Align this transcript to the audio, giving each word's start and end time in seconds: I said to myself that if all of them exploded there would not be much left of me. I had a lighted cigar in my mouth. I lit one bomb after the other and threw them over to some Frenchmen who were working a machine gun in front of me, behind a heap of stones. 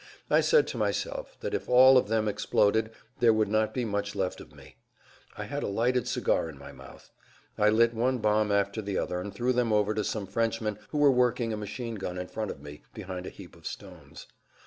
I 0.31 0.41
said 0.41 0.65
to 0.69 0.79
myself 0.79 1.37
that 1.41 1.53
if 1.53 1.69
all 1.69 1.95
of 1.95 2.07
them 2.07 2.27
exploded 2.27 2.89
there 3.19 3.31
would 3.33 3.49
not 3.49 3.71
be 3.71 3.85
much 3.85 4.15
left 4.15 4.41
of 4.41 4.51
me. 4.51 4.77
I 5.37 5.43
had 5.43 5.61
a 5.61 5.67
lighted 5.67 6.07
cigar 6.07 6.49
in 6.49 6.57
my 6.57 6.71
mouth. 6.71 7.11
I 7.55 7.69
lit 7.69 7.93
one 7.93 8.17
bomb 8.17 8.51
after 8.51 8.81
the 8.81 8.97
other 8.97 9.21
and 9.21 9.31
threw 9.31 9.53
them 9.53 9.71
over 9.71 9.93
to 9.93 10.03
some 10.03 10.25
Frenchmen 10.25 10.79
who 10.89 10.97
were 10.97 11.11
working 11.11 11.53
a 11.53 11.55
machine 11.57 11.93
gun 12.01 12.17
in 12.17 12.29
front 12.29 12.49
of 12.49 12.59
me, 12.63 12.81
behind 12.95 13.27
a 13.27 13.29
heap 13.29 13.55
of 13.55 13.67
stones. 13.67 14.25